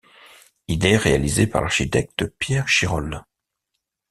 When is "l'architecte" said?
1.61-2.25